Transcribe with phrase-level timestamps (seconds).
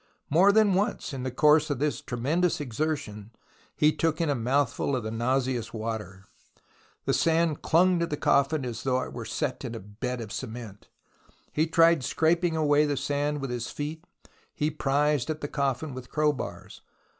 [0.31, 3.51] More than once in the course of his tremendous THE ROMANCE OF EXCAVATION 97 exertions
[3.91, 6.25] he took in a mouthful of the nauseous water.
[7.05, 10.31] The sand clung to the coffin as though it were set in a bed of
[10.31, 10.87] cement.
[11.53, 14.03] He tried scraping away the sand with his feet,
[14.55, 16.81] he prised at the coffin with crowbars.